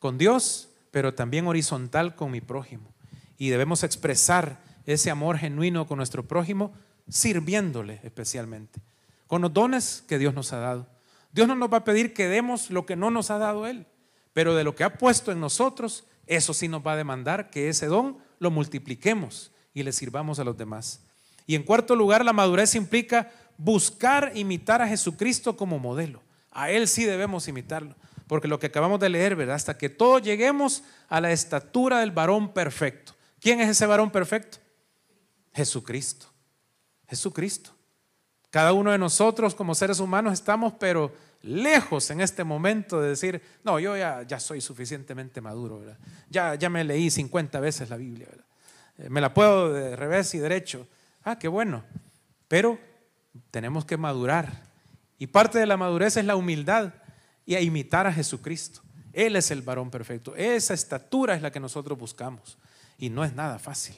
[0.00, 2.92] con Dios, pero también horizontal con mi prójimo.
[3.38, 6.72] Y debemos expresar ese amor genuino con nuestro prójimo,
[7.08, 8.80] sirviéndole especialmente,
[9.26, 10.86] con los dones que Dios nos ha dado.
[11.32, 13.86] Dios no nos va a pedir que demos lo que no nos ha dado Él,
[14.32, 17.68] pero de lo que ha puesto en nosotros, eso sí nos va a demandar que
[17.68, 21.02] ese don lo multipliquemos y le sirvamos a los demás.
[21.46, 26.22] Y en cuarto lugar, la madurez implica buscar imitar a Jesucristo como modelo.
[26.50, 27.94] A Él sí debemos imitarlo,
[28.26, 29.56] porque lo que acabamos de leer, ¿verdad?
[29.56, 33.14] Hasta que todos lleguemos a la estatura del varón perfecto.
[33.40, 34.58] ¿Quién es ese varón perfecto?
[35.54, 36.26] Jesucristo.
[37.08, 37.75] Jesucristo.
[38.50, 43.42] Cada uno de nosotros como seres humanos estamos, pero lejos en este momento de decir,
[43.64, 45.82] no, yo ya, soy suficientemente maduro.
[46.30, 48.28] Ya, ya me leí 50 veces la Biblia.
[48.98, 50.86] Eh, me la puedo de revés y derecho.
[51.24, 51.84] Ah, qué bueno.
[52.48, 52.78] Pero
[53.50, 54.64] tenemos que madurar.
[55.18, 56.92] Y parte de la madurez es la humildad
[57.44, 58.82] y imitar a Jesucristo.
[59.12, 60.34] Él es el varón perfecto.
[60.36, 62.58] Esa estatura es la que nosotros buscamos.
[62.98, 63.96] Y no es nada fácil.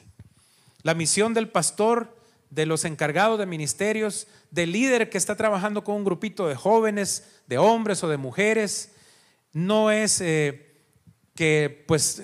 [0.81, 2.15] La misión del pastor,
[2.49, 7.29] de los encargados de ministerios, del líder que está trabajando con un grupito de jóvenes,
[7.47, 8.91] de hombres o de mujeres,
[9.53, 10.75] no es eh,
[11.35, 12.21] que pues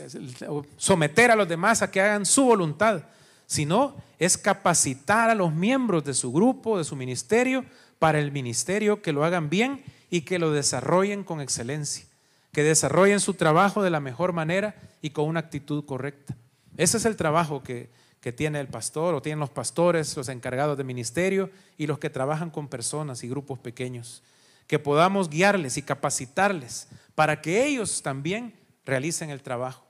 [0.78, 3.04] someter a los demás a que hagan su voluntad,
[3.46, 7.66] sino es capacitar a los miembros de su grupo, de su ministerio,
[8.00, 12.06] para el ministerio, que lo hagan bien y que lo desarrollen con excelencia,
[12.52, 16.36] que desarrollen su trabajo de la mejor manera y con una actitud correcta.
[16.78, 17.90] Ese es el trabajo que,
[18.26, 22.10] que tiene el pastor o tienen los pastores, los encargados de ministerio y los que
[22.10, 24.24] trabajan con personas y grupos pequeños,
[24.66, 29.86] que podamos guiarles y capacitarles para que ellos también realicen el trabajo.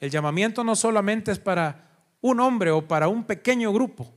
[0.00, 1.88] El llamamiento no solamente es para
[2.20, 4.12] un hombre o para un pequeño grupo,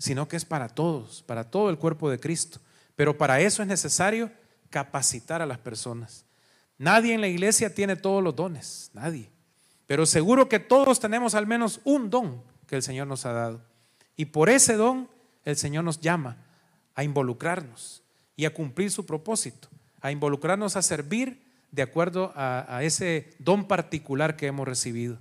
[0.00, 2.58] sino que es para todos, para todo el cuerpo de Cristo.
[2.96, 4.32] Pero para eso es necesario
[4.68, 6.24] capacitar a las personas.
[6.76, 9.30] Nadie en la iglesia tiene todos los dones, nadie.
[9.86, 13.60] Pero seguro que todos tenemos al menos un don que el Señor nos ha dado.
[14.16, 15.10] Y por ese don
[15.44, 16.38] el Señor nos llama
[16.94, 18.02] a involucrarnos
[18.34, 19.68] y a cumplir su propósito,
[20.00, 25.18] a involucrarnos a servir de acuerdo a, ese don particular que hemos recibido.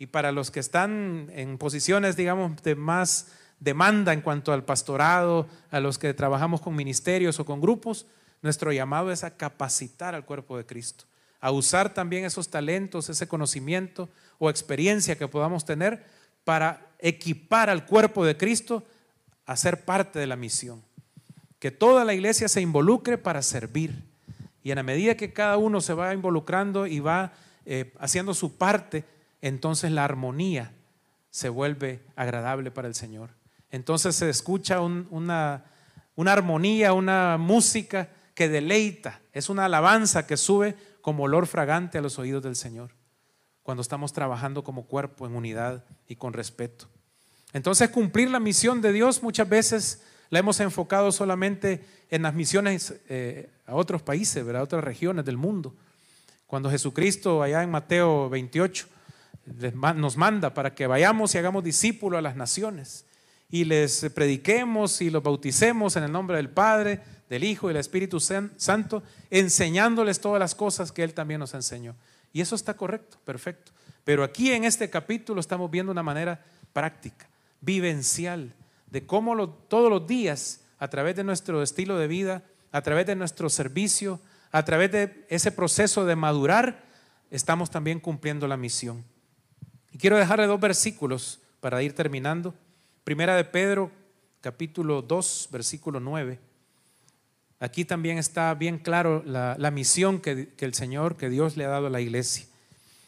[0.00, 3.28] Y para los que están en posiciones, digamos, de más
[3.60, 8.06] demanda en cuanto al pastorado, a los que trabajamos con ministerios o con grupos,
[8.40, 11.04] nuestro llamado es a capacitar al cuerpo de Cristo,
[11.40, 14.08] a usar también esos talentos, ese conocimiento
[14.40, 18.84] o experiencia que podamos tener para equipar al cuerpo de Cristo
[19.46, 20.82] a ser parte de la misión.
[21.58, 24.02] Que toda la iglesia se involucre para servir.
[24.62, 27.32] Y en la medida que cada uno se va involucrando y va
[27.66, 29.04] eh, haciendo su parte,
[29.40, 30.72] entonces la armonía
[31.30, 33.30] se vuelve agradable para el Señor.
[33.70, 35.64] Entonces se escucha una,
[36.14, 42.02] una armonía, una música que deleita, es una alabanza que sube como olor fragante a
[42.02, 42.94] los oídos del Señor,
[43.62, 46.88] cuando estamos trabajando como cuerpo en unidad y con respeto.
[47.52, 52.94] Entonces cumplir la misión de Dios muchas veces la hemos enfocado solamente en las misiones
[53.08, 55.74] eh, a otros países, a otras regiones del mundo.
[56.46, 58.86] Cuando Jesucristo allá en Mateo 28
[59.96, 63.04] nos manda para que vayamos y hagamos discípulos a las naciones
[63.50, 67.80] y les prediquemos y los bauticemos en el nombre del Padre, del Hijo y del
[67.80, 71.94] Espíritu Santo, enseñándoles todas las cosas que Él también nos enseñó.
[72.32, 73.72] Y eso está correcto, perfecto.
[74.04, 77.28] Pero aquí en este capítulo estamos viendo una manera práctica,
[77.60, 78.52] vivencial,
[78.86, 83.14] de cómo todos los días, a través de nuestro estilo de vida, a través de
[83.14, 84.20] nuestro servicio,
[84.50, 86.84] a través de ese proceso de madurar,
[87.30, 89.04] estamos también cumpliendo la misión.
[89.92, 92.54] Y quiero dejarle dos versículos para ir terminando.
[93.04, 93.90] Primera de Pedro,
[94.40, 96.38] capítulo 2, versículo 9.
[97.62, 101.68] Aquí también está bien claro la, misión que, que el Señor, que Dios le ha
[101.68, 102.44] dado a la iglesia.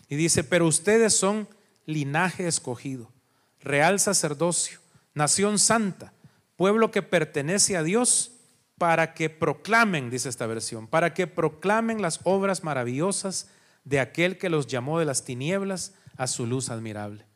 [0.08, 1.48] Y dice, pero ustedes son
[1.86, 3.10] linaje escogido,
[3.58, 4.78] real sacerdocio,
[5.12, 6.12] nación santa,
[6.54, 8.30] pueblo que pertenece a Dios
[8.78, 13.48] para que proclamen, dice esta versión, para que proclamen las obras maravillosas
[13.82, 17.26] de aquel que los llamó de las tinieblas a su luz admirable.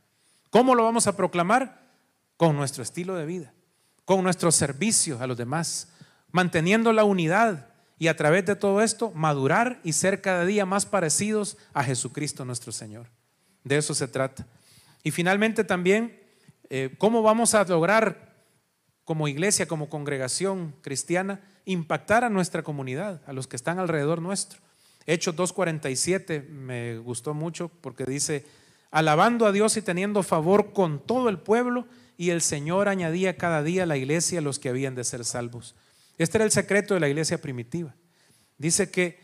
[0.51, 1.83] ¿Cómo lo vamos a proclamar?
[2.37, 3.53] Con nuestro estilo de vida,
[4.05, 5.89] con nuestro servicio a los demás,
[6.31, 7.67] manteniendo la unidad
[7.99, 12.45] y a través de todo esto madurar y ser cada día más parecidos a Jesucristo
[12.45, 13.09] nuestro Señor.
[13.65, 14.47] De eso se trata.
[15.03, 16.21] Y finalmente también,
[16.71, 18.35] eh, ¿cómo vamos a lograr
[19.05, 24.61] como iglesia, como congregación cristiana, impactar a nuestra comunidad, a los que están alrededor nuestro?
[25.07, 28.45] Hechos 2.47 me gustó mucho porque dice,
[28.91, 31.87] alabando a Dios y teniendo favor con todo el pueblo,
[32.19, 35.77] y el Señor añadía cada día a la iglesia los que habían de ser salvos.
[36.19, 37.95] Este era el secreto de la iglesia primitiva.
[38.59, 39.21] Dice que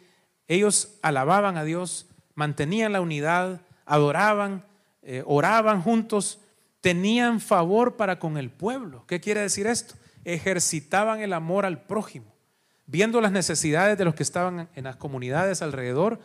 [0.46, 4.64] ellos alababan a Dios, mantenían la unidad, adoraban,
[5.02, 6.38] eh, oraban juntos,
[6.80, 9.04] tenían favor para con el pueblo.
[9.06, 9.94] ¿Qué quiere decir esto?
[10.24, 12.32] Ejercitaban el amor al prójimo.
[12.86, 16.20] Viendo las necesidades de los que estaban en las comunidades alrededor,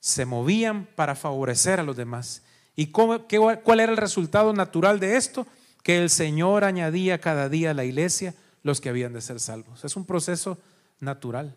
[0.00, 2.42] se movían para favorecer a los demás.
[2.74, 5.46] ¿Y cuál era el resultado natural de esto?
[5.82, 9.84] Que el Señor añadía cada día a la iglesia los que habían de ser salvos.
[9.84, 10.58] Es un proceso
[11.00, 11.54] natural.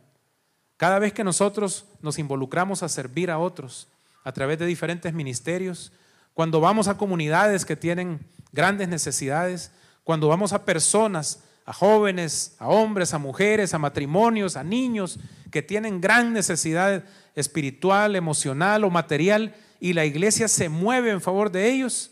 [0.77, 3.87] Cada vez que nosotros nos involucramos a servir a otros
[4.23, 5.91] a través de diferentes ministerios,
[6.33, 8.19] cuando vamos a comunidades que tienen
[8.51, 9.71] grandes necesidades,
[10.03, 15.19] cuando vamos a personas, a jóvenes, a hombres, a mujeres, a matrimonios, a niños
[15.51, 17.03] que tienen gran necesidad
[17.35, 22.11] espiritual, emocional o material, y la iglesia se mueve en favor de ellos,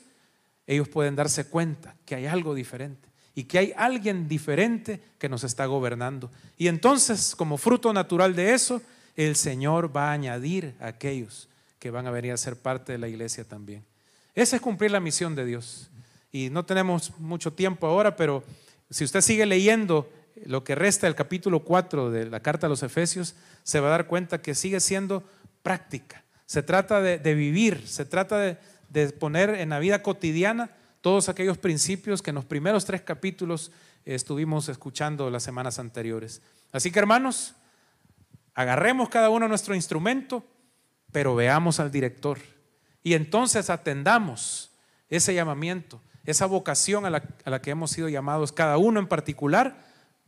[0.67, 5.43] ellos pueden darse cuenta que hay algo diferente y que hay alguien diferente que nos
[5.43, 6.29] está gobernando.
[6.57, 8.81] Y entonces, como fruto natural de eso,
[9.15, 11.47] el Señor va a añadir a aquellos
[11.79, 13.83] que van a venir a ser parte de la iglesia también.
[14.35, 15.89] Esa es cumplir la misión de Dios.
[16.31, 18.43] Y no tenemos mucho tiempo ahora, pero
[18.89, 20.09] si usted sigue leyendo
[20.45, 23.91] lo que resta del capítulo 4 de la carta a los Efesios, se va a
[23.91, 25.23] dar cuenta que sigue siendo
[25.63, 26.23] práctica.
[26.45, 28.37] Se trata de, vivir, se trata
[28.89, 30.69] de, poner en la vida cotidiana
[31.01, 33.71] todos aquellos principios que en los primeros tres capítulos
[34.05, 36.41] estuvimos escuchando las semanas anteriores.
[36.71, 37.55] Así que hermanos,
[38.53, 40.43] agarremos cada uno nuestro instrumento,
[41.11, 42.39] pero veamos al director
[43.03, 44.71] y entonces atendamos
[45.09, 49.07] ese llamamiento, esa vocación a la, a la que hemos sido llamados cada uno en
[49.07, 49.85] particular,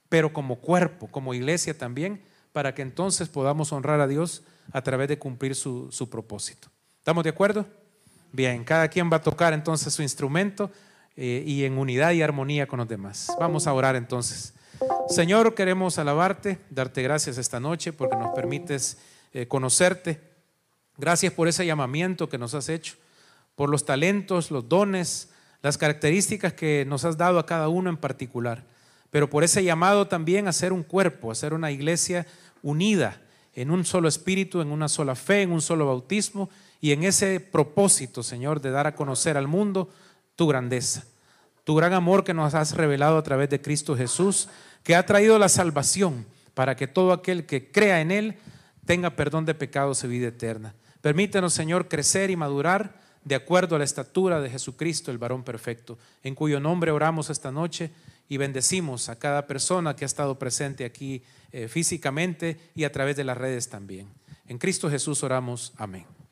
[0.10, 5.10] pero como cuerpo, como iglesia también, para que entonces podamos honrar a Dios a través
[5.10, 6.70] de cumplir su, propósito.
[7.00, 7.66] ¿Estamos de acuerdo?
[8.36, 10.72] Bien, cada quien va a tocar entonces su instrumento
[11.16, 13.32] eh, y en unidad y armonía con los demás.
[13.40, 14.56] Vamos a orar entonces.
[15.08, 18.98] Señor, queremos alabarte, darte gracias esta noche porque nos permites
[19.34, 20.20] eh, conocerte.
[20.98, 22.96] Gracias por ese llamamiento que nos has hecho,
[23.54, 25.30] por los talentos, los dones,
[25.62, 28.64] las características que nos has dado a cada uno en particular,
[29.12, 32.26] pero por ese llamado también a ser un cuerpo, a ser una iglesia
[32.64, 33.22] unida
[33.54, 36.50] en un solo espíritu, en una sola fe, en un solo bautismo
[36.84, 39.88] y en ese propósito, Señor, de dar a conocer al mundo
[40.36, 41.06] tu grandeza,
[41.64, 44.50] tu gran amor que nos has revelado a través de Cristo Jesús,
[44.84, 48.36] que ha traído la salvación para que todo aquel que crea en Él
[48.86, 50.76] tenga perdón de pecados y vida eterna.
[51.00, 55.98] Permítanos, Señor, crecer y madurar de acuerdo a la estatura de Jesucristo, el varón perfecto,
[56.22, 57.92] en cuyo nombre oramos esta noche
[58.28, 61.24] y bendecimos a cada persona que ha estado presente aquí
[61.54, 64.10] eh, físicamente y a través de las redes también.
[64.50, 65.72] En Cristo Jesús oramos.
[65.78, 66.23] Amén.